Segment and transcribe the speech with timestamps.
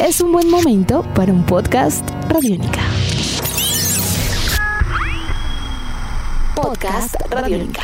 [0.00, 2.80] es un buen momento para un podcast Radiónica.
[6.54, 7.82] Podcast Radiónica.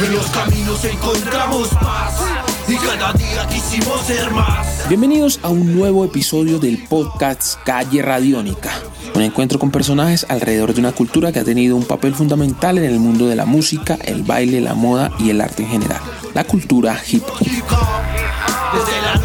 [0.00, 4.88] En los caminos encontramos paz y cada día quisimos ser más.
[4.88, 8.70] Bienvenidos a un nuevo episodio del podcast Calle Radiónica,
[9.14, 12.84] un encuentro con personajes alrededor de una cultura que ha tenido un papel fundamental en
[12.84, 16.00] el mundo de la música, el baile, la moda y el arte en general,
[16.32, 17.38] la cultura hip hop.
[17.40, 19.23] Desde la.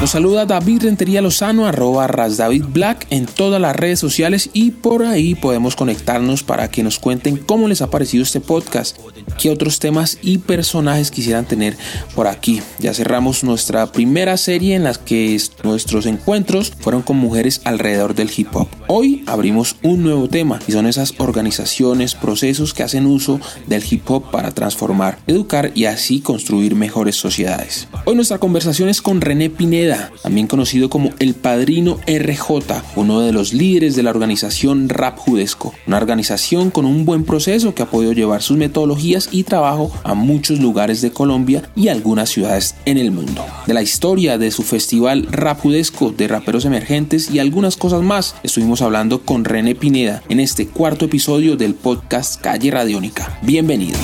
[0.00, 5.34] Nos saluda David Rentería Lozano, arroba rasdavidblack en todas las redes sociales y por ahí
[5.34, 8.96] podemos conectarnos para que nos cuenten cómo les ha parecido este podcast,
[9.38, 11.76] qué otros temas y personajes quisieran tener
[12.14, 12.62] por aquí.
[12.78, 18.30] Ya cerramos nuestra primera serie en la que nuestros encuentros fueron con mujeres alrededor del
[18.34, 18.68] hip hop.
[18.88, 24.10] Hoy abrimos un nuevo tema y son esas organizaciones, procesos que hacen uso del hip
[24.10, 27.86] hop para transformar, educar y así construir mejores sociedades.
[28.06, 29.89] Hoy nuestra conversación es con René Pineda,
[30.22, 35.74] también conocido como el Padrino RJ, uno de los líderes de la organización Rap Judesco,
[35.86, 40.14] una organización con un buen proceso que ha podido llevar sus metodologías y trabajo a
[40.14, 43.44] muchos lugares de Colombia y algunas ciudades en el mundo.
[43.66, 48.34] De la historia de su festival Rap Judesco, de raperos emergentes y algunas cosas más,
[48.42, 53.38] estuvimos hablando con René Pineda en este cuarto episodio del podcast Calle Radiónica.
[53.42, 54.00] Bienvenidos.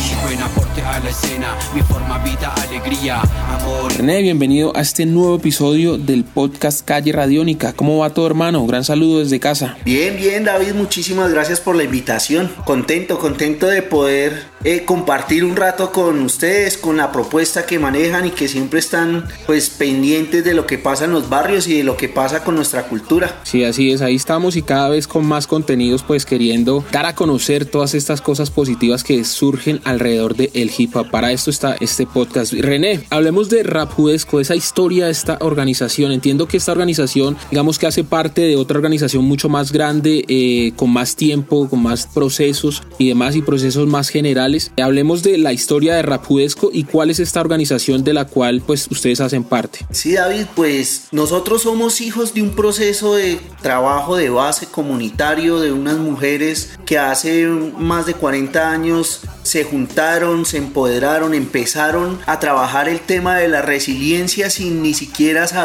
[3.96, 7.74] René, bienvenido a este nuevo episodio del podcast Calle Radiónica.
[7.74, 8.66] ¿Cómo va todo hermano?
[8.66, 9.77] Gran saludo desde casa.
[9.84, 12.50] Bien, bien David, muchísimas gracias por la invitación.
[12.64, 18.27] Contento, contento de poder eh, compartir un rato con ustedes, con la propuesta que manejan
[18.27, 21.84] y que siempre están pues pendientes de lo que pasa en los barrios y de
[21.84, 23.38] lo que pasa con nuestra cultura.
[23.42, 27.14] Sí, así es, ahí estamos y cada vez con más contenidos pues queriendo dar a
[27.14, 31.10] conocer todas estas cosas positivas que surgen alrededor del el hip hop.
[31.10, 32.54] Para esto está este podcast.
[32.54, 36.12] René, hablemos de Rap Judesco, esa historia de esta organización organización.
[36.12, 40.72] Entiendo que esta organización, digamos que hace parte de otra organización mucho más grande, eh,
[40.77, 44.71] con más tiempo, con más procesos y demás, y procesos más generales.
[44.81, 48.87] Hablemos de la historia de Rapudesco y cuál es esta organización de la cual pues
[48.91, 49.81] ustedes hacen parte.
[49.91, 55.72] Sí, David, pues nosotros somos hijos de un proceso de trabajo de base comunitario de
[55.72, 62.88] unas mujeres que hace más de 40 años se juntaron, se empoderaron, empezaron a trabajar
[62.88, 65.56] el tema de la resiliencia sin ni siquiera saber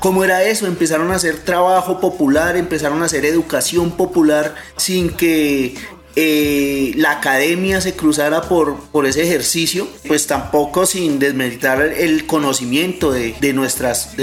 [0.00, 0.66] cómo era eso.
[0.66, 5.74] Empezaron a hacer trabajo popular, empezaron a hacer educación popular sin que
[6.16, 13.34] eh, la academia se cruzara por, ese ejercicio, pues tampoco sin desmeritar el conocimiento de,
[13.52, 14.14] nuestras,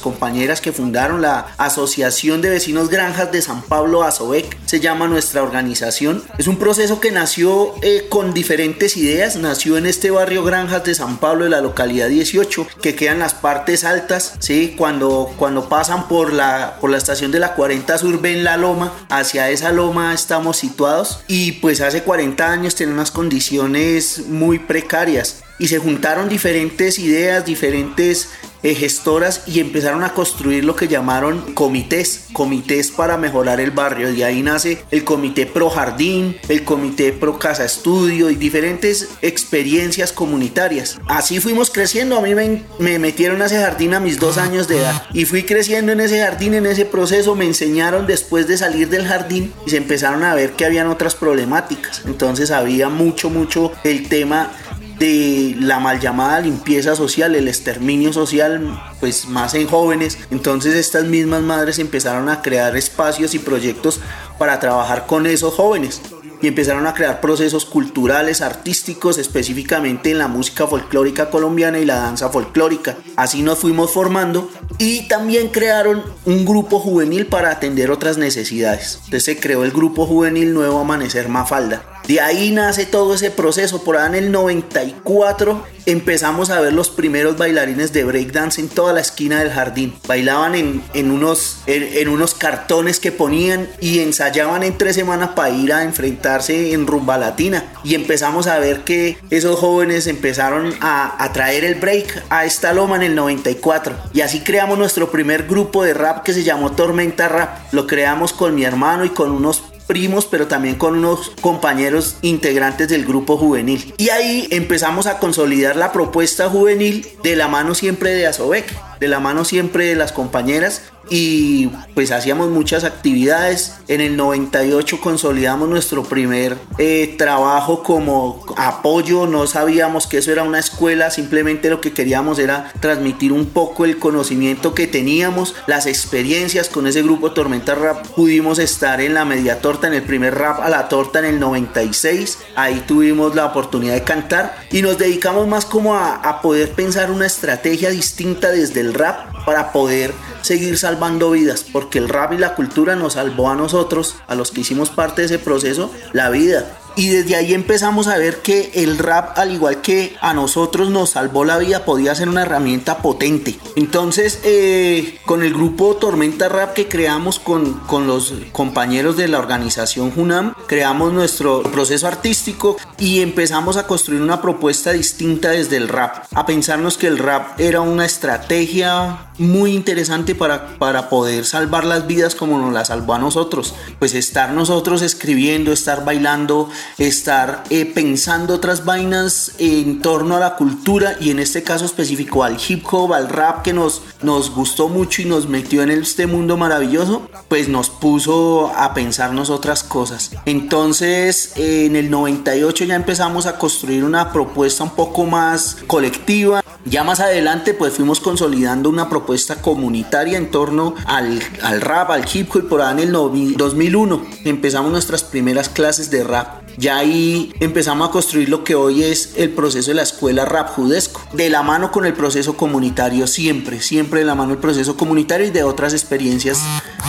[0.00, 5.42] compañeras que fundaron la Asociación de Vecinos Granjas de San Pablo Azobec, se llama nuestra
[5.42, 6.22] organización.
[6.38, 10.94] Es un proceso que nació eh, con diferentes ideas, nació en este barrio Granjas de
[10.94, 14.74] San Pablo de la localidad 18, que quedan las partes altas, ¿sí?
[14.76, 18.92] cuando, cuando pasan por la, por la estación de la 40 Sur ven la loma,
[19.08, 21.20] hacia esa loma estamos situados
[21.60, 28.30] pues hace 40 años tienen unas condiciones muy precarias y se juntaron diferentes ideas, diferentes
[28.66, 34.12] eh, gestoras y empezaron a construir lo que llamaron comités, comités para mejorar el barrio.
[34.12, 40.12] De ahí nace el comité pro jardín, el comité pro casa estudio y diferentes experiencias
[40.12, 40.98] comunitarias.
[41.06, 42.18] Así fuimos creciendo.
[42.18, 45.26] A mí me, me metieron a ese jardín a mis dos años de edad y
[45.26, 47.36] fui creciendo en ese jardín, en ese proceso.
[47.36, 51.14] Me enseñaron después de salir del jardín y se empezaron a ver que habían otras
[51.14, 52.02] problemáticas.
[52.04, 54.50] Entonces había mucho, mucho el tema
[54.98, 60.18] de la mal llamada limpieza social, el exterminio social, pues más en jóvenes.
[60.30, 64.00] Entonces estas mismas madres empezaron a crear espacios y proyectos
[64.38, 66.00] para trabajar con esos jóvenes
[66.40, 71.96] y empezaron a crear procesos culturales, artísticos, específicamente en la música folclórica colombiana y la
[71.96, 72.96] danza folclórica.
[73.16, 78.96] Así nos fuimos formando y también crearon un grupo juvenil para atender otras necesidades.
[79.04, 81.95] Entonces se creó el grupo juvenil Nuevo Amanecer Mafalda.
[82.06, 83.82] De ahí nace todo ese proceso.
[83.82, 88.92] Por ahí en el 94 empezamos a ver los primeros bailarines de breakdance en toda
[88.92, 89.94] la esquina del jardín.
[90.06, 95.50] Bailaban en, en unos, en, unos cartones que ponían y ensayaban en tres semanas para
[95.50, 97.64] ir a enfrentarse en rumba latina.
[97.82, 102.72] Y empezamos a ver que esos jóvenes empezaron a, a traer el break a esta
[102.72, 103.96] loma en el 94.
[104.12, 107.72] Y así creamos nuestro primer grupo de rap que se llamó Tormenta Rap.
[107.72, 112.88] Lo creamos con mi hermano y con unos primos, pero también con unos compañeros integrantes
[112.88, 113.94] del grupo juvenil.
[113.96, 119.08] Y ahí empezamos a consolidar la propuesta juvenil de la mano siempre de Asobek, de
[119.08, 123.74] la mano siempre de las compañeras y pues hacíamos muchas actividades.
[123.88, 130.42] En el 98 consolidamos nuestro primer eh, trabajo como apoyo, no sabíamos que eso era
[130.42, 135.86] una escuela, simplemente lo que queríamos era transmitir un poco el conocimiento que teníamos, las
[135.86, 138.06] experiencias con ese grupo Tormenta Rap.
[138.08, 141.40] Pudimos estar en la media torta, en el primer rap a la torta en el
[141.40, 146.72] 96, ahí tuvimos la oportunidad de cantar y nos dedicamos más como a, a poder
[146.72, 152.32] pensar una estrategia distinta desde el rap para poder seguir salvando vidas, porque el rap
[152.32, 155.90] y la cultura nos salvó a nosotros, a los que hicimos parte de ese proceso,
[156.12, 156.78] la vida.
[156.96, 161.10] Y desde ahí empezamos a ver que el rap, al igual que a nosotros nos
[161.10, 163.58] salvó la vida, podía ser una herramienta potente.
[163.76, 169.38] Entonces, eh, con el grupo Tormenta Rap que creamos con, con los compañeros de la
[169.38, 175.88] organización Junam, creamos nuestro proceso artístico y empezamos a construir una propuesta distinta desde el
[175.88, 176.24] rap.
[176.34, 182.06] A pensarnos que el rap era una estrategia muy interesante para, para poder salvar las
[182.06, 183.74] vidas como nos la salvó a nosotros.
[183.98, 190.56] Pues estar nosotros escribiendo, estar bailando, estar eh, pensando otras vainas en torno a la
[190.56, 194.88] cultura y en este caso específico al hip hop, al rap que nos, nos gustó
[194.88, 200.30] mucho y nos metió en este mundo maravilloso, pues nos puso a pensarnos otras cosas.
[200.46, 206.62] Entonces en el 98 ya empezamos a construir una propuesta un poco más colectiva.
[206.84, 212.24] Ya más adelante pues fuimos consolidando una propuesta comunitaria en torno al, al rap, al
[212.32, 216.65] hip hop y por ahí en el 2001 empezamos nuestras primeras clases de rap.
[216.78, 220.68] Ya ahí empezamos a construir lo que hoy es el proceso de la escuela rap
[220.68, 224.96] judesco, de la mano con el proceso comunitario siempre, siempre de la mano el proceso
[224.96, 226.60] comunitario y de otras experiencias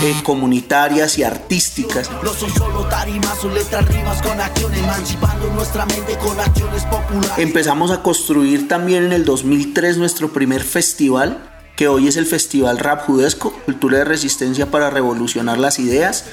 [0.02, 2.10] eh, comunitarias y artísticas.
[2.24, 7.38] No son solo tarimas, sus letras rimas con acción, emancipando nuestra mente con acciones populares.
[7.38, 12.80] Empezamos a construir también en el 2003 nuestro primer festival que hoy es el Festival
[12.80, 16.26] Rap Judesco, Cultura de Resistencia para Revolucionar las Ideas.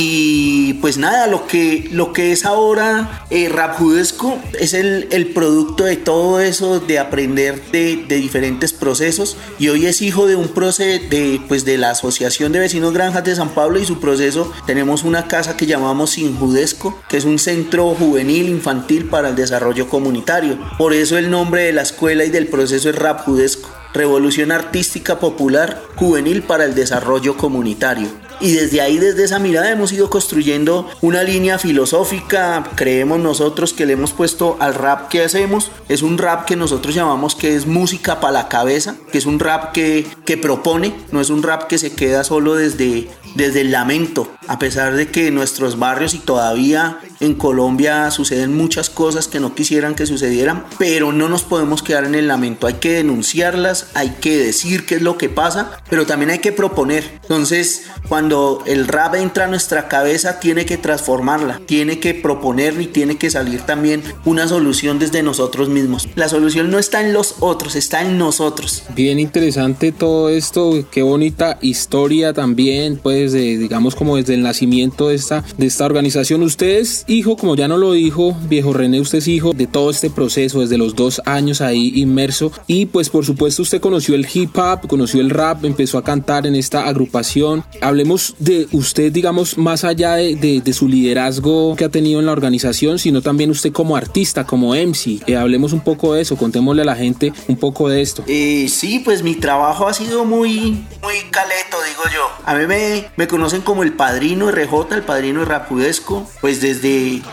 [0.00, 5.82] Y pues nada, lo que, lo que es ahora eh, Rap Judesco es el, producto
[5.82, 9.36] de todo eso, de aprender de, de, diferentes procesos.
[9.58, 13.24] Y hoy es hijo de un proceso de, pues de la Asociación de Vecinos Granjas
[13.24, 14.52] de San Pablo y su proceso.
[14.66, 19.34] Tenemos una casa que llamamos Sin Judesco, que es un centro juvenil infantil para el
[19.34, 20.60] desarrollo comunitario.
[20.78, 23.68] Por eso el nombre de la escuela y del proceso es Rap Judesco.
[23.94, 28.27] Revolución Artística Popular Juvenil para el Desarrollo Comunitario.
[28.40, 32.70] Y desde ahí, desde esa mirada, hemos ido construyendo una línea filosófica.
[32.76, 35.70] Creemos nosotros que le hemos puesto al rap que hacemos.
[35.88, 39.40] Es un rap que nosotros llamamos que es música para la cabeza, que es un
[39.40, 43.72] rap que, que propone, no es un rap que se queda solo desde, desde el
[43.72, 44.30] lamento.
[44.46, 49.40] A pesar de que en nuestros barrios y todavía en Colombia suceden muchas cosas que
[49.40, 52.66] no quisieran que sucedieran, pero no nos podemos quedar en el lamento.
[52.66, 56.52] Hay que denunciarlas, hay que decir qué es lo que pasa, pero también hay que
[56.52, 57.18] proponer.
[57.22, 58.27] Entonces, cuando
[58.66, 63.30] el rap entra a nuestra cabeza, tiene que transformarla, tiene que proponer y tiene que
[63.30, 66.08] salir también una solución desde nosotros mismos.
[66.14, 68.84] La solución no está en los otros, está en nosotros.
[68.94, 75.08] Bien interesante todo esto, qué bonita historia también, pues, de, digamos como desde el nacimiento
[75.08, 76.42] de esta, de esta organización.
[76.42, 80.10] Ustedes hijo, como ya no lo dijo, viejo René, usted es hijo de todo este
[80.10, 84.56] proceso desde los dos años ahí inmerso y pues por supuesto usted conoció el hip
[84.56, 87.64] hop, conoció el rap, empezó a cantar en esta agrupación.
[87.80, 92.32] Hablemos de usted, digamos, más allá de, de, su liderazgo que ha tenido en la
[92.32, 95.22] organización, sino también usted como artista, como MC.
[95.26, 98.24] Eh, hablemos un poco de eso, contémosle a la gente un poco de esto.
[98.26, 102.28] Eh, sí, pues mi trabajo ha sido muy, muy caleto, digo yo.
[102.44, 106.78] A mí me, me conocen como el padrino RJ, el padrino de Rapudesco, pues desde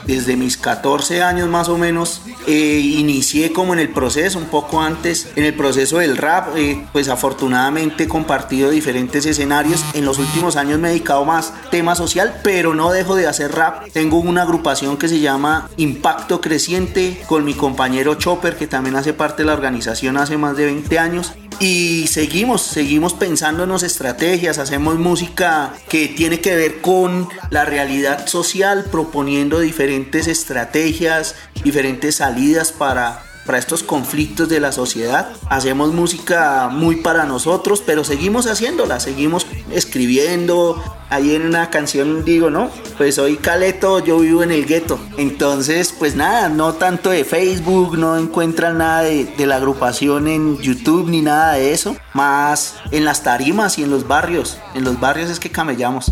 [0.06, 4.82] desde, mis 14 años más o menos, eh, inicié como en el proceso, un poco
[4.82, 6.50] antes, en el proceso del rap,
[6.92, 9.84] pues afortunadamente he compartido diferentes escenarios.
[9.94, 13.52] En los últimos años me he dedicado más tema social, pero no dejo de hacer
[13.52, 13.90] rap.
[13.92, 19.14] Tengo una agrupación que se llama Impacto Creciente con mi compañero Chopper, que también hace
[19.14, 21.34] parte de la organización hace más de 20 años.
[21.60, 28.86] Y seguimos, seguimos pensándonos estrategias, hacemos música que tiene que ver con la realidad social,
[28.92, 35.30] proponiendo diferentes estrategias, diferentes salidas para, para estos conflictos de la sociedad.
[35.50, 40.82] Hacemos música muy para nosotros, pero seguimos haciéndola, seguimos escribiendo.
[41.10, 45.00] Ahí en una canción digo, no, pues soy caleto, yo vivo en el gueto.
[45.18, 50.58] Entonces, pues nada, no tanto de Facebook, no encuentran nada de, de la agrupación en
[50.58, 51.96] YouTube ni nada de eso.
[52.14, 54.58] Más en las tarimas y en los barrios.
[54.74, 56.12] En los barrios es que camellamos.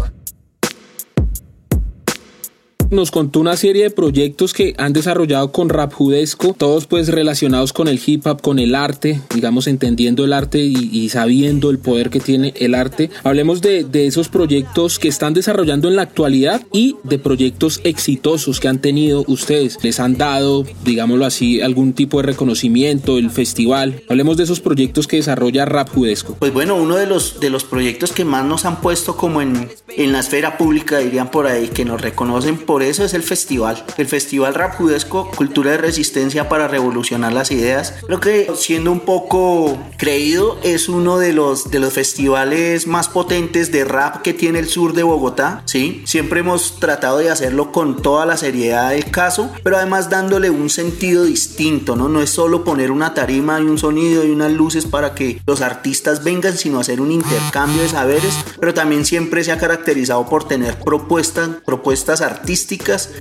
[2.93, 7.73] Nos contó una serie de proyectos que han desarrollado con Rap Judesco, todos pues relacionados
[7.73, 12.09] con el hip hop, con el arte, digamos entendiendo el arte y, sabiendo el poder
[12.09, 13.09] que tiene el arte.
[13.23, 18.59] Hablemos de, de esos proyectos que están desarrollando en la actualidad y de proyectos exitosos
[18.59, 19.77] que han tenido ustedes.
[19.83, 24.01] Les han dado, digámoslo así, algún tipo de reconocimiento, el festival.
[24.09, 26.35] Hablemos de esos proyectos que desarrolla Rap Judesco.
[26.39, 29.69] Pues bueno, uno de los, de los proyectos que más nos han puesto como en,
[29.95, 33.83] en la esfera pública, dirían por ahí, que nos reconocen por eso es el festival.
[33.97, 37.95] El Festival Rap Judesco, Cultura de Resistencia para Revolucionar las Ideas.
[38.05, 43.71] Creo que siendo un poco creído, es uno de los, de los festivales más potentes
[43.71, 45.63] de rap que tiene el sur de Bogotá.
[45.65, 46.03] ¿sí?
[46.05, 50.69] Siempre hemos tratado de hacerlo con toda la seriedad del caso, pero además dándole un
[50.69, 52.09] sentido distinto, ¿no?
[52.09, 55.61] No es solo poner una tarima y un sonido y unas luces para que los
[55.61, 60.47] artistas vengan, sino hacer un intercambio de saberes, pero también siempre se ha caracterizado por
[60.47, 62.62] tener propuestas, propuestas artísticas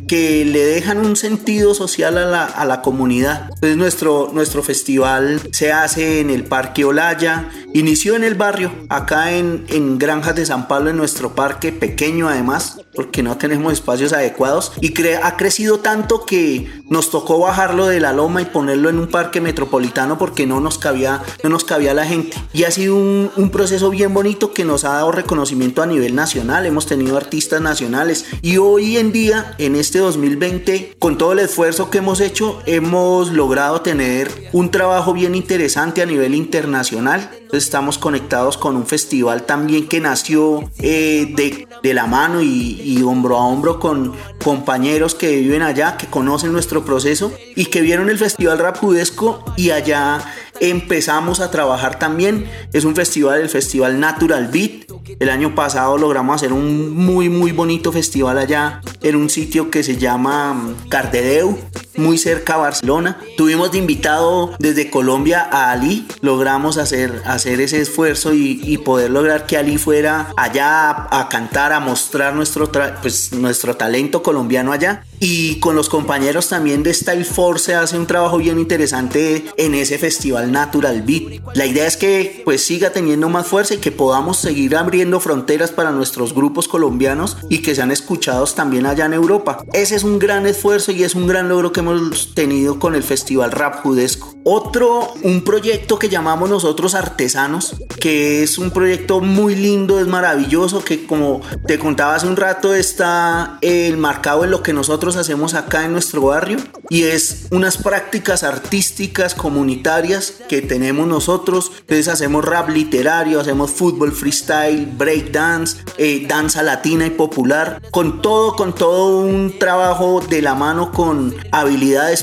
[0.08, 3.50] que le dejan un sentido social a la, a la comunidad.
[3.54, 9.32] Entonces nuestro, nuestro festival se hace en el Parque Olaya, inició en el barrio, acá
[9.32, 14.12] en, en Granjas de San Pablo, en nuestro parque pequeño además, porque no tenemos espacios
[14.12, 18.98] adecuados y ha crecido tanto que nos tocó bajarlo de la loma y ponerlo en
[18.98, 22.36] un parque metropolitano porque no nos cabía, no nos cabía la gente.
[22.52, 26.14] Y ha sido un, un proceso bien bonito que nos ha dado reconocimiento a nivel
[26.14, 31.40] nacional, hemos tenido artistas nacionales y hoy en día, en este 2020, con todo el
[31.40, 37.30] esfuerzo que hemos hecho, hemos logrado tener un trabajo bien interesante a nivel internacional.
[37.52, 43.02] Estamos conectados con un festival también que nació eh, de, de la mano y, y
[43.02, 44.12] hombro a hombro con
[44.42, 49.44] compañeros que viven allá, que conocen nuestro proceso y que vieron el Festival Rap Judesco
[49.56, 50.24] y allá
[50.62, 52.46] empezamos a trabajar también.
[52.72, 54.91] Es un festival, el Festival Natural Beat.
[55.18, 59.82] El año pasado logramos hacer un muy muy bonito festival allá en un sitio que
[59.82, 61.58] se llama mm, Cardedeu,
[61.96, 63.20] muy cerca a Barcelona.
[63.36, 66.06] Tuvimos de invitado desde Colombia a Ali.
[66.20, 71.78] Logramos hacer, hacer ese esfuerzo y, poder lograr que Ali fuera allá a, cantar, a
[71.78, 72.70] mostrar nuestro,
[73.00, 75.04] pues, nuestro talento colombiano allá.
[75.20, 79.98] Y con los compañeros también de Style Force hace un trabajo bien interesante en ese
[79.98, 81.42] festival Natural Beat.
[81.54, 85.70] La idea es que pues siga teniendo más fuerza y que podamos seguir abriendo fronteras
[85.70, 89.64] para nuestros grupos colombianos y que sean escuchados también allá en Europa.
[89.72, 93.02] Ese es un gran esfuerzo y es un gran logro que hemos tenido con el
[93.02, 94.32] Festival Rap Judesco.
[94.44, 100.84] Otro, un proyecto que llamamos nosotros Artesanos, que es un proyecto muy lindo, es maravilloso,
[100.84, 103.60] que como te contaba hace un rato está
[103.96, 106.58] marcado en lo que nosotros hacemos acá en nuestro barrio
[106.88, 111.70] y es unas prácticas artísticas comunitarias que tenemos nosotros.
[111.80, 118.20] Entonces hacemos rap literario, hacemos fútbol freestyle, break dance, eh, danza latina y popular, con
[118.20, 121.71] todo, con todo un trabajo de la mano con habilidades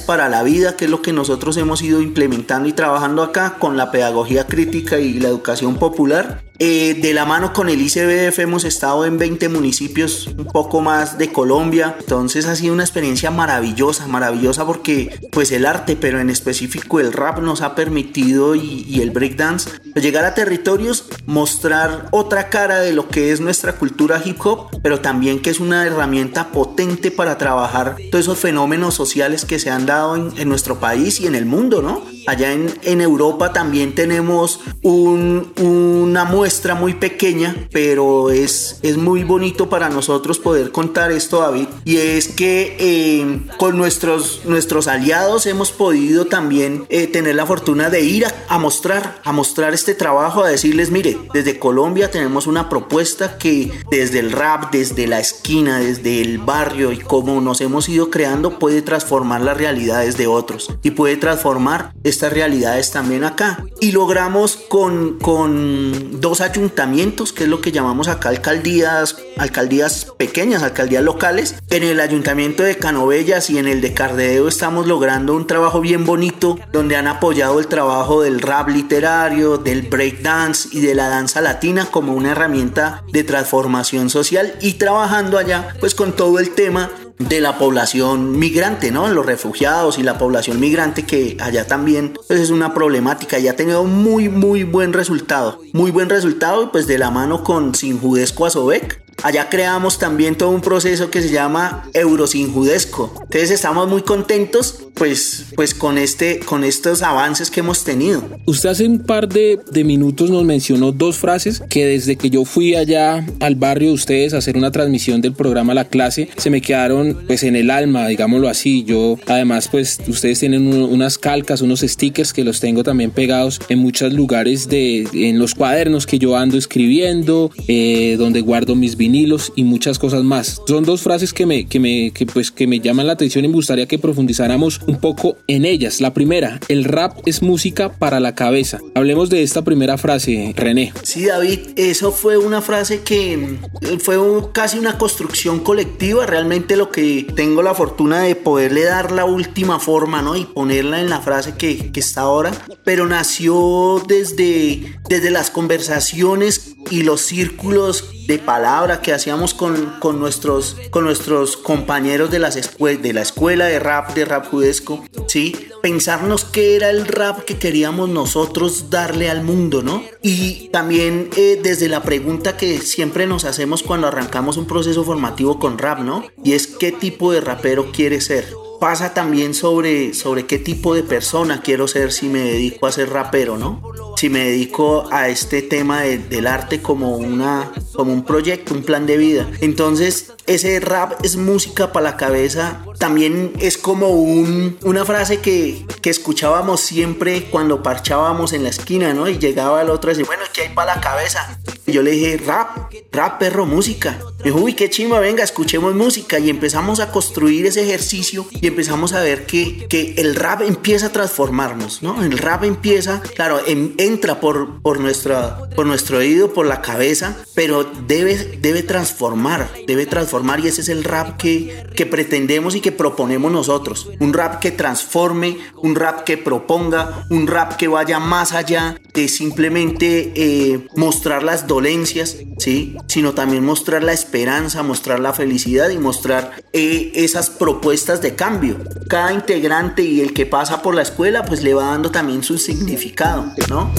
[0.06, 3.78] para la vida, que es lo que nosotros hemos ido implementando y trabajando acá con
[3.78, 6.49] la pedagogía crítica y la educación popular.
[6.62, 11.18] Eh, de la mano con el ICBF hemos estado en 20 municipios, un poco más
[11.18, 11.96] de Colombia.
[11.98, 17.14] Entonces ha sido una experiencia maravillosa, maravillosa porque pues el arte, pero en específico el
[17.14, 22.82] rap nos ha permitido y, y el breakdance pues, llegar a territorios, mostrar otra cara
[22.82, 27.10] de lo que es nuestra cultura hip hop, pero también que es una herramienta potente
[27.10, 31.28] para trabajar todos esos fenómenos sociales que se han dado en, en nuestro país y
[31.28, 32.04] en el mundo, ¿no?
[32.28, 36.49] Allá en, en Europa también tenemos un, una muestra
[36.80, 41.68] muy pequeña, pero es, es muy bonito para nosotros poder contar esto, David.
[41.86, 47.90] Y es que eh, con nuestros, nuestros aliados hemos podido también eh, tener la fortuna
[47.90, 52.48] de ir a, a, mostrar, a mostrar este trabajo, a decirles, mire, desde Colombia tenemos
[52.48, 57.62] una propuesta que desde el rap, desde la esquina, desde el barrio y cómo nos
[57.62, 63.24] hemos ido creando puede transformar las realidades de otros y puede transformar estas realidades también
[63.24, 63.64] acá.
[63.80, 70.64] Y logramos con, con dos ayuntamientos, que es lo que llamamos acá alcaldías, alcaldías pequeñas,
[70.64, 71.56] alcaldías locales.
[71.70, 76.06] En el ayuntamiento de Canovellas y en el de Cardedeo estamos logrando un trabajo bien
[76.06, 81.10] bonito donde han apoyado el trabajo del rap literario, del break dance y de la
[81.10, 86.52] danza latina como una herramienta de transformación social y trabajando allá pues con todo el
[86.52, 89.10] tema de la población migrante, ¿no?
[89.10, 93.56] Los refugiados y la población migrante que allá también pues, es una problemática y ha
[93.56, 99.04] tenido muy muy buen resultado, muy buen resultado pues de la mano con Sinjudesco Azovec.
[99.22, 103.12] Allá creamos también todo un proceso que se llama Eurosinjudesco.
[103.24, 108.24] Entonces estamos muy contentos pues, pues con, este, con estos avances que hemos tenido.
[108.46, 112.46] Usted hace un par de, de minutos nos mencionó dos frases que desde que yo
[112.46, 116.50] fui allá al barrio de ustedes a hacer una transmisión del programa La Clase, se
[116.50, 118.84] me quedaron pues en el alma, digámoslo así.
[118.84, 123.80] Yo además pues ustedes tienen unas calcas, unos stickers que los tengo también pegados en
[123.80, 129.52] muchos lugares de en los cuadernos que yo ando escribiendo, eh, donde guardo mis vinilos
[129.56, 130.62] y muchas cosas más.
[130.68, 133.48] Son dos frases que me, que me, que pues que me llaman la atención y
[133.48, 136.02] me gustaría que profundizáramos un poco en ellas.
[136.02, 138.80] La primera, el rap es música para la cabeza.
[138.96, 140.94] Hablemos de esta primera frase, René.
[141.04, 143.58] Sí, David, eso fue una frase que
[144.00, 144.18] fue
[144.54, 146.26] casi una construcción colectiva.
[146.26, 150.36] Realmente lo que tengo la fortuna de poderle dar la última forma, ¿no?
[150.36, 152.52] Y ponerla en la frase que, que está ahora.
[152.84, 160.20] Pero nació desde, desde las conversaciones y los círculos de palabra que hacíamos con, con,
[160.20, 165.56] nuestros, con nuestros compañeros de, las de la escuela de rap, de rap judesco, ¿sí?
[165.82, 170.04] Pensarnos qué era el rap que queríamos nosotros darle al mundo, ¿no?
[170.22, 175.60] Y también eh, desde la pregunta que siempre nos hacemos cuando arrancamos un proceso formativo
[175.60, 176.26] con rap, ¿no?
[176.44, 178.48] Y es qué tipo de rapero quiere ser
[178.80, 183.10] pasa también sobre, sobre qué tipo de persona quiero ser si me dedico a ser
[183.10, 183.82] rapero, ¿no?
[184.18, 189.06] Si me dedico a este tema del arte como, una, como un proyecto, un plan
[189.06, 189.50] de vida.
[189.62, 192.84] Entonces, ese rap es música para la cabeza.
[192.98, 199.14] También es como un, una frase que, que, escuchábamos siempre cuando parchábamos en la esquina,
[199.14, 199.30] ¿no?
[199.30, 201.58] Y llegaba el otro y decía, bueno, ¿qué hay para la cabeza?
[201.86, 204.20] Y yo le dije, rap, rap, perro, música.
[204.40, 206.40] Y dijo, uy, qué chima, venga, escuchemos música.
[206.40, 211.08] Y empezamos a construir ese ejercicio y empezamos a ver que, que el rap empieza
[211.08, 212.24] a transformarnos, ¿no?
[212.24, 217.84] El rap empieza, claro, entra por, por, nuestra, por nuestro oído, por la cabeza, pero
[217.84, 222.92] debe, debe transformar, debe transformar y ese es el rap que, que pretendemos y que
[222.92, 224.10] proponemos nosotros.
[224.20, 229.28] Un rap que transforme, un rap que proponga, un rap que vaya más allá de
[229.28, 232.89] simplemente eh, mostrar las dolencias, ¿sí?
[233.08, 238.78] Sino también mostrar la esperanza, mostrar la felicidad y mostrar eh, esas propuestas de cambio.
[239.08, 242.58] Cada integrante y el que pasa por la escuela pues le va dando también su
[242.58, 243.92] significado, ¿no?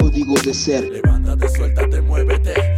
[0.00, 0.84] Código de ser.
[0.90, 2.75] Levántate, suéltate, muévete.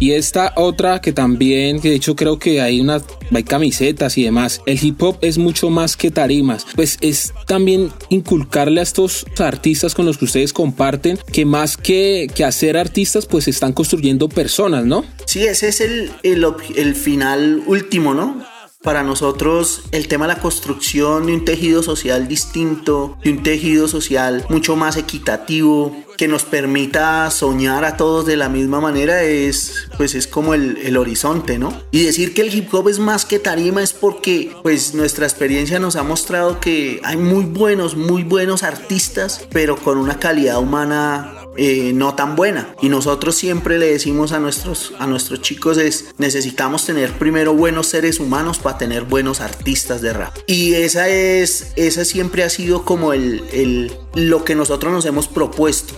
[0.00, 3.02] Y esta otra que también, que de hecho creo que hay una
[3.34, 4.60] hay camisetas y demás.
[4.66, 9.94] El hip hop es mucho más que tarimas, pues es también inculcarle a estos artistas
[9.94, 14.84] con los que ustedes comparten que más que, que hacer artistas, pues están construyendo personas,
[14.84, 15.04] ¿no?
[15.26, 18.55] Sí, ese es el, el, el final último, ¿no?
[18.86, 23.88] Para nosotros el tema de la construcción de un tejido social distinto, de un tejido
[23.88, 29.88] social mucho más equitativo, que nos permita soñar a todos de la misma manera es
[29.96, 31.76] pues es como el, el, horizonte, ¿no?
[31.90, 35.78] Y decir que el hip hop es más que tarima es porque pues nuestra experiencia
[35.78, 41.35] nos ha mostrado que hay muy buenos, muy buenos artistas, pero con una calidad humana
[41.56, 42.74] eh, no tan buena.
[42.82, 47.88] Y nosotros siempre le decimos a nuestros, a nuestros chicos es necesitamos tener primero buenos
[47.88, 50.36] seres humanos para tener buenos artistas de rap.
[50.46, 55.28] Y esa es, esa siempre ha sido como el, el, lo que nosotros nos hemos
[55.28, 55.94] propuesto.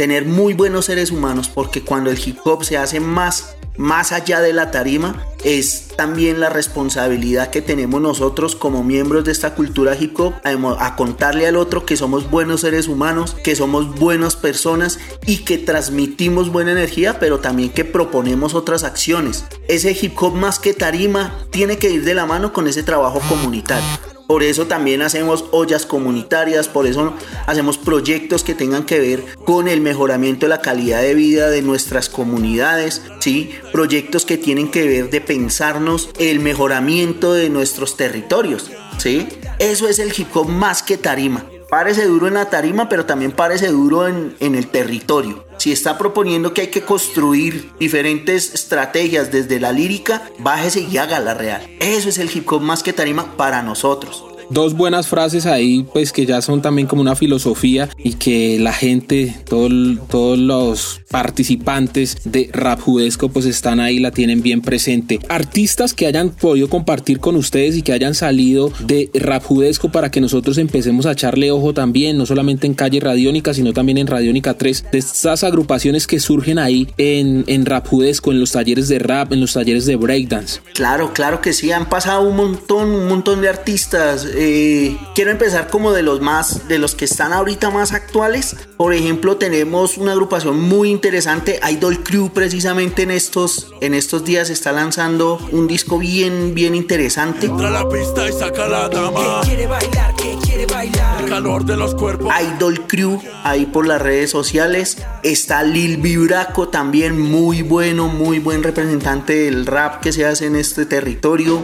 [0.00, 4.40] Tener muy buenos seres humanos porque cuando el hip hop se hace más más allá
[4.40, 9.94] de la tarima, es también la responsabilidad que tenemos nosotros como miembros de esta cultura
[10.00, 14.98] hip hop a, contarle al otro que somos buenos seres humanos, que somos buenas personas
[15.26, 19.44] y que transmitimos buena energía, pero también que proponemos otras acciones.
[19.68, 23.20] Ese hip hop más que tarima tiene que ir de la mano con ese trabajo
[23.28, 24.19] comunitario.
[24.30, 27.14] Por eso también hacemos ollas comunitarias, por eso
[27.48, 31.62] hacemos proyectos que tengan que ver con el mejoramiento de la calidad de vida de
[31.62, 33.50] nuestras comunidades, ¿sí?
[33.72, 39.26] Proyectos que tienen que ver de pensarnos el mejoramiento de nuestros territorios, ¿sí?
[39.58, 41.46] Eso es el hip hop más que tarima.
[41.68, 45.98] Parece duro en la tarima, pero también parece duro en, en el territorio si está
[45.98, 51.68] proponiendo que hay que construir diferentes estrategias desde la lírica, bájese y haga la real.
[51.80, 56.12] Eso es el hip hop más que tarima para nosotros dos buenas frases ahí, pues
[56.12, 62.50] que ya son también como una filosofía y que la gente, todos los participantes de
[62.52, 65.20] Rap Judesco, pues están ahí, la tienen bien presente.
[65.28, 70.10] Artistas que hayan podido compartir con ustedes y que hayan salido de Rap Judesco para
[70.10, 74.06] que nosotros empecemos a echarle ojo también, no solamente en Calle Radiónica, sino también en
[74.06, 78.88] Radiónica 3, de estas agrupaciones que surgen ahí en, en Rap Judesco, en los talleres
[78.88, 80.60] de rap, en los talleres de breakdance.
[80.74, 85.68] Claro, claro que sí, han pasado un montón, un montón de artistas Eh, quiero empezar
[85.68, 88.56] como de los más, de los que están ahorita más actuales.
[88.78, 94.48] Por ejemplo, tenemos una agrupación muy interesante, Idol Crew, precisamente en estos, en estos días
[94.48, 97.48] está lanzando un disco bien, bien interesante.
[97.48, 99.42] Entra a la pista y saca la dama.
[99.44, 100.14] quiere bailar?
[100.16, 101.22] ¿Qué quiere bailar?
[101.22, 102.32] El calor de los cuerpos.
[102.40, 104.96] Idol Crew, ahí por las redes sociales.
[105.22, 110.56] Está Lil Vibraco, también muy bueno, muy buen representante del rap que se hace en
[110.56, 111.62] este territorio.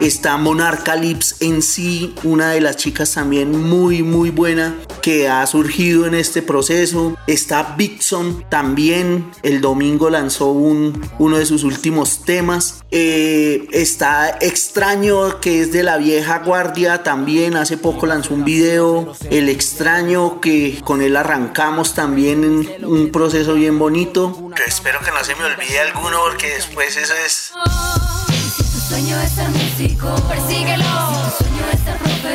[0.00, 5.46] Está Monarca Lips en sí, una de las chicas también muy muy buena que ha
[5.46, 7.18] surgido en este proceso.
[7.26, 12.82] Está Bixon también, el domingo lanzó un, uno de sus últimos temas.
[12.90, 19.14] Eh, está Extraño que es de la vieja guardia también, hace poco lanzó un video.
[19.30, 24.50] El Extraño que con él arrancamos también un proceso bien bonito.
[24.66, 27.52] espero que no se me olvide alguno porque después eso es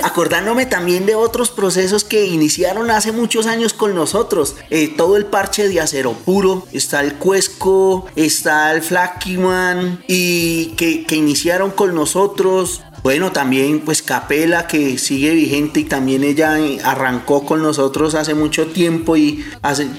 [0.03, 4.55] Acordándome también de otros procesos que iniciaron hace muchos años con nosotros.
[4.69, 11.05] Eh, todo el parche de acero puro, está el Cuesco, está el Flakiman y que,
[11.05, 12.81] que iniciaron con nosotros.
[13.05, 18.65] Bueno, también pues Capela que sigue vigente y también ella arrancó con nosotros hace mucho
[18.65, 19.45] tiempo y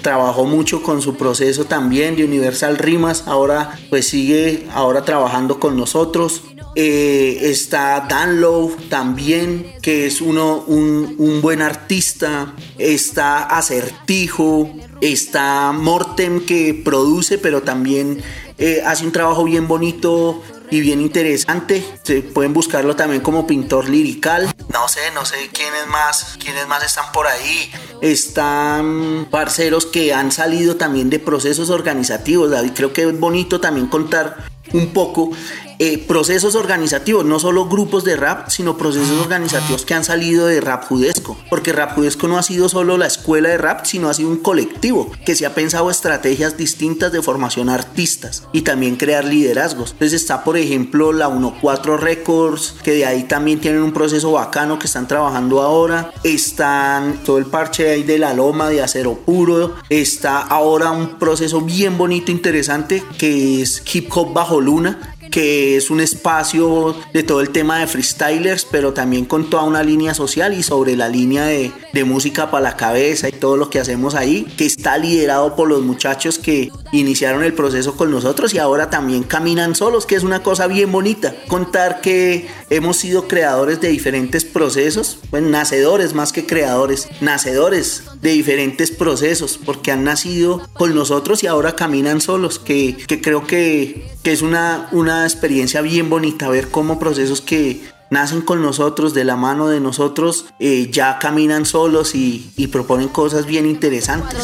[0.03, 3.23] trabajó mucho con su proceso también de Universal Rimas.
[3.29, 6.43] Ahora pues sigue ahora trabajando con nosotros.
[6.75, 12.55] Eh, está Dan Lowe también, que es uno, un, un, buen artista.
[12.77, 14.69] Está Acertijo.
[15.01, 18.21] Está Mortem, que produce, pero también
[18.59, 21.85] eh, hace un trabajo bien bonito y bien interesante.
[22.03, 24.55] Se pueden buscarlo también como pintor lirical.
[24.73, 27.71] No sé, no sé quiénes más, quiénes más están por ahí.
[28.03, 32.51] Están parceros que han salido también de procesos organizativos.
[32.51, 34.37] David, creo que es bonito también contar
[34.73, 35.31] un poco
[35.79, 40.61] eh, procesos organizativos, no solo grupos de rap, sino procesos organizativos que han salido de
[40.61, 44.15] Rap Judesco, porque Rap Judesco no ha sido solo la escuela de rap, sino ha
[44.15, 49.25] sido un colectivo que se ha pensado estrategias distintas de formación artistas y también crear
[49.25, 49.93] liderazgos.
[49.93, 54.79] Entonces está, por ejemplo, la 14 Records, que de ahí también tienen un proceso bacano
[54.79, 56.13] que están trabajando ahora.
[56.23, 59.75] Están todo el parche ahí de la loma de acero puro.
[59.89, 65.91] Está ahora un proceso bien bonito, interesante, que es Hip Hop Bajo Luna, que es
[65.91, 70.55] un espacio de todo el tema de freestylers, pero también con toda una línea social
[70.55, 74.15] y sobre la línea de, de música para la cabeza y todo lo que hacemos
[74.15, 78.89] ahí, que está liderado por los muchachos que iniciaron el proceso con nosotros y ahora
[78.89, 81.35] también caminan solos, que es una cosa bien bonita.
[81.49, 88.31] Contar que hemos sido creadores de diferentes procesos, bueno, nacedores más que creadores, nacedores de
[88.31, 94.09] diferentes procesos, porque han nacido con nosotros y ahora caminan solos, que, que creo que,
[94.23, 99.25] que es una, una experiencia bien bonita ver cómo procesos que nacen con nosotros, de
[99.25, 104.39] la mano de nosotros, eh, ya caminan solos y, y, proponen cosas bien interesantes.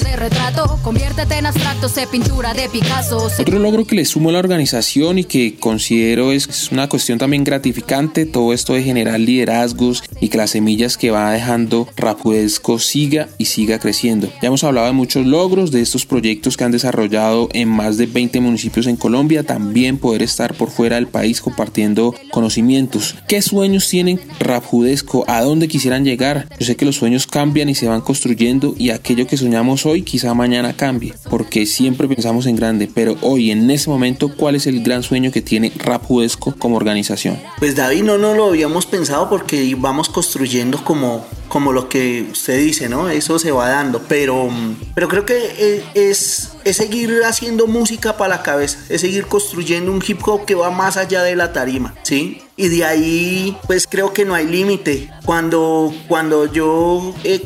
[3.41, 7.45] Otro logro que le sumo a la organización y que considero es una cuestión también
[7.45, 13.29] gratificante, todo esto de generar liderazgos y que las semillas que va dejando Rapudesco siga
[13.39, 14.29] y siga creciendo.
[14.41, 18.07] Ya hemos hablado de muchos logros de estos proyectos que han desarrollado en más de
[18.07, 23.17] 20 municipios en Colombia, también poder estar por fuera del país compartiendo conocimientos.
[23.29, 25.25] ¿Qué sueños tienen Rapjudesco?
[25.29, 26.49] ¿A dónde quisieran llegar?
[26.59, 30.01] Yo sé que los sueños cambian y se van construyendo y aquello que soñamos hoy
[30.01, 34.67] quizá mañana cambie, porque siempre pensamos en grande, pero hoy en ese momento, ¿cuál es
[34.67, 37.39] el gran sueño que tiene Rapjudesco como organización?
[37.59, 42.59] Pues David, no, no lo habíamos pensado porque vamos construyendo como como lo que usted
[42.59, 43.11] dice, ¿no?
[43.11, 44.49] Eso se va dando, pero,
[44.95, 50.03] pero creo que es, es seguir haciendo música para la cabeza, es seguir construyendo un
[50.07, 52.41] hip hop que va más allá de la tarima, ¿sí?
[52.63, 55.11] Y de ahí, pues creo que no hay límite.
[55.25, 57.43] Cuando, cuando yo, eh,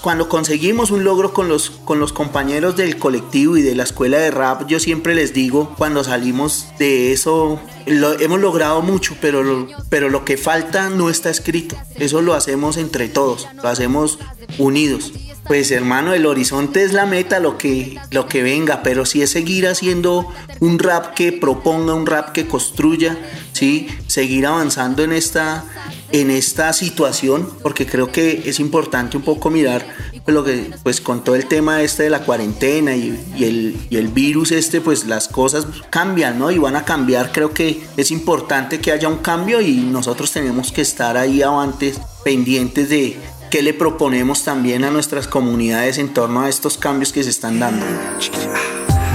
[0.00, 4.18] cuando conseguimos un logro con los, con los compañeros del colectivo y de la escuela
[4.18, 9.68] de rap, yo siempre les digo, cuando salimos de eso, lo, hemos logrado mucho, pero
[9.88, 11.76] pero lo que falta no está escrito.
[11.94, 14.18] Eso lo hacemos entre todos, lo hacemos
[14.58, 15.12] unidos.
[15.48, 19.30] Pues hermano, el horizonte es la meta, lo que, lo que venga, pero si es
[19.30, 20.26] seguir haciendo
[20.58, 23.16] un rap que proponga, un rap que construya,
[23.52, 23.86] ¿sí?
[24.08, 25.64] seguir avanzando en esta,
[26.10, 29.86] en esta situación, porque creo que es importante un poco mirar
[30.24, 33.96] pues, lo que, pues con todo el tema este de la cuarentena y, el, y
[33.96, 36.50] el virus este, pues las cosas cambian, ¿no?
[36.50, 40.72] Y van a cambiar, creo que es importante que haya un cambio y nosotros tenemos
[40.72, 43.16] que estar ahí avantes, pendientes de,
[43.56, 47.58] qué le proponemos también a nuestras comunidades en torno a estos cambios que se están
[47.58, 47.86] dando.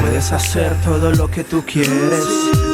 [0.01, 1.91] Puedes hacer todo lo que tú quieres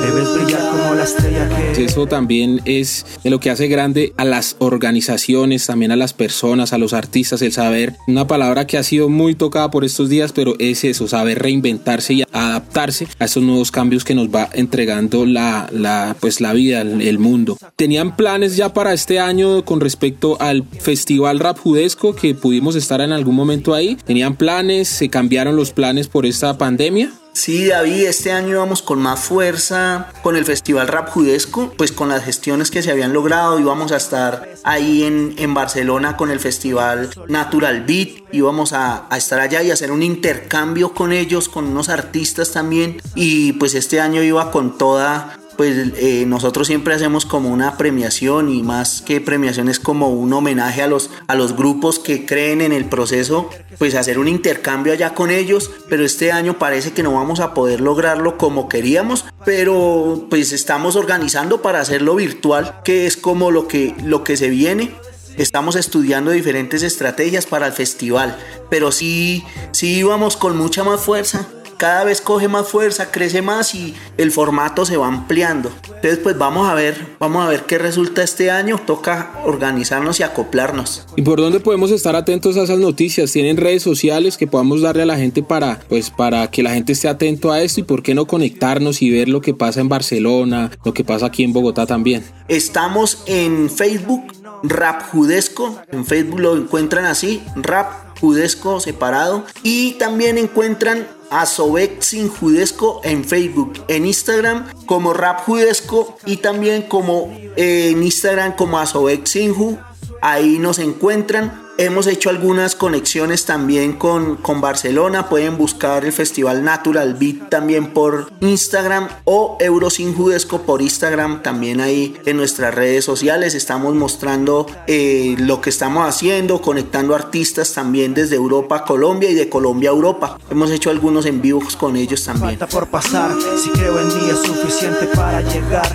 [0.02, 4.26] Debes brillar como la estrella que Eso también es de lo que hace grande a
[4.26, 8.84] las organizaciones, también a las personas, a los artistas, el saber, una palabra que ha
[8.84, 13.44] sido muy tocada por estos días, pero es eso, saber reinventarse y adaptarse a estos
[13.44, 17.58] nuevos cambios que nos va entregando la, la, pues la vida, el, mundo.
[17.76, 23.02] ¿Tenían planes ya para este año con respecto al Festival Rap Judesco que pudimos estar
[23.02, 23.98] en algún momento ahí?
[24.06, 24.88] ¿Tenían planes?
[24.88, 27.12] ¿Se cambiaron los planes por esta pandemia?
[27.38, 32.10] Sí, David, este año vamos con más fuerza con el Festival Rap Judesco, pues con
[32.10, 36.40] las gestiones que se habían logrado, íbamos a estar ahí en, en Barcelona con el
[36.40, 41.66] Festival Natural Beat, íbamos a, a estar allá y hacer un intercambio con ellos, con
[41.66, 47.26] unos artistas también, y pues este año iba con toda pues eh, nosotros siempre hacemos
[47.26, 51.56] como una premiación y más que premiación es como un homenaje a los, a los
[51.56, 56.32] grupos que creen en el proceso, pues hacer un intercambio allá con ellos, pero este
[56.32, 61.82] año parece que no vamos a poder lograrlo como queríamos, pero pues estamos organizando para
[61.82, 64.92] hacerlo virtual, que es como lo que, lo que se viene.
[65.38, 68.38] Estamos estudiando diferentes estrategias para el festival,
[68.70, 73.76] pero sí, sí vamos con mucha más fuerza cada vez coge más fuerza, crece más
[73.76, 75.72] y el formato se va ampliando.
[75.84, 78.80] Entonces pues vamos a ver, vamos a ver qué resulta este año.
[78.86, 81.06] Toca organizarnos y acoplarnos.
[81.16, 83.32] ¿Y por dónde podemos estar atentos a esas noticias?
[83.32, 86.94] ¿Tienen redes sociales que podamos darle a la gente para, pues, para que la gente
[86.94, 87.82] esté atento a esto?
[87.82, 91.28] ¿Y por qué no conectarnos y ver lo que pasa en Barcelona, lo que pasa
[91.28, 92.24] aquí en Bogotá también?
[92.48, 95.82] Estamos en Facebook, Rap Judesco.
[95.92, 99.46] En Facebook lo encuentran así, Rap Judesco separado.
[99.64, 106.38] Y también encuentran a Sobek Sin Judesco en Facebook, en Instagram como Rap Judesco y
[106.38, 109.78] también como en Instagram como a Sobek Sinju.
[110.22, 111.67] Ahí nos encuentran.
[111.80, 115.30] Hemos hecho algunas conexiones también con, con Barcelona.
[115.30, 121.44] Pueden buscar el Festival Natural Beat también por Instagram o Eurosin Judesco por Instagram.
[121.44, 127.72] También ahí en nuestras redes sociales estamos mostrando eh, lo que estamos haciendo, conectando artistas
[127.74, 130.40] también desde Europa a Colombia y de Colombia a Europa.
[130.50, 132.58] Hemos hecho algunos en vivos con ellos también.
[132.58, 133.30] falta por pasar.
[133.64, 135.88] Si creo en día es suficiente para llegar.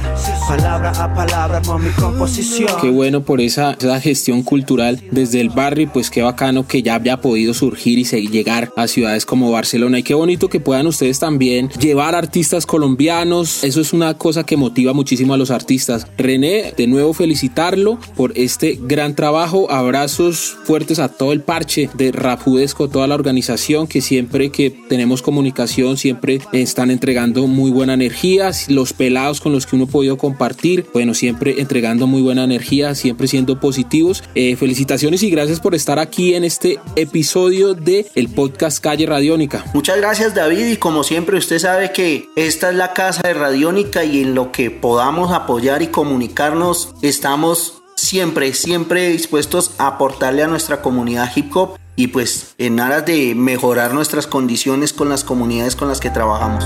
[0.47, 2.71] Palabra a palabra con mi composición.
[2.81, 6.83] Qué bueno por esa, esa gestión cultural desde el barrio y pues qué bacano que
[6.83, 10.87] ya haya podido surgir y llegar a ciudades como Barcelona y qué bonito que puedan
[10.87, 13.65] ustedes también llevar artistas colombianos.
[13.65, 16.07] Eso es una cosa que motiva muchísimo a los artistas.
[16.17, 19.71] René, de nuevo felicitarlo por este gran trabajo.
[19.71, 25.23] Abrazos fuertes a todo el parche de Rapudesco, toda la organización que siempre que tenemos
[25.23, 28.51] comunicación siempre están entregando muy buena energía.
[28.69, 32.95] Los pelados con los que uno ha podido compartir, bueno, siempre entregando muy buena energía,
[32.95, 34.23] siempre siendo positivos.
[34.35, 39.65] Eh, felicitaciones y gracias por estar aquí en este episodio de el podcast Calle Radiónica.
[39.73, 44.05] Muchas gracias David y como siempre usted sabe que esta es la casa de Radiónica
[44.05, 50.49] y en lo que podamos apoyar y comunicarnos estamos siempre, siempre dispuestos a aportarle a
[50.49, 55.77] nuestra comunidad hip hop y pues en aras de mejorar nuestras condiciones con las comunidades
[55.77, 56.65] con las que trabajamos.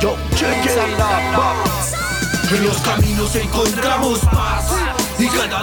[0.00, 0.70] Yo llegué.
[2.52, 4.99] En los caminos encontramos paz.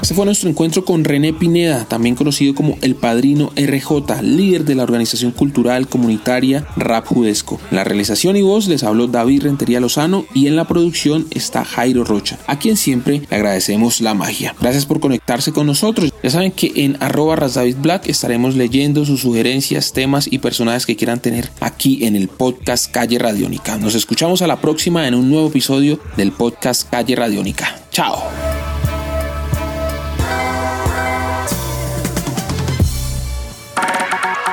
[0.02, 4.76] Este fue nuestro encuentro con René Pineda, también conocido como el Padrino RJ, líder de
[4.76, 7.60] la organización cultural comunitaria Rap Judesco.
[7.72, 11.66] En la realización y voz les habló David Rentería Lozano y en la producción está
[11.66, 14.56] Jairo Rocha, a quien siempre le agradecemos la magia.
[14.62, 16.14] Gracias por conectarse con nosotros.
[16.22, 17.36] Ya saben que en arroba
[17.82, 22.92] Black estaremos leyendo sus sugerencias, temas y personajes que quieran tener aquí en el podcast
[22.92, 23.78] Calle Radiónica.
[23.78, 27.80] Nos escuchamos a la próxima en un nuevo episodio del podcast Calle Radiónica.
[27.92, 28.77] Chao.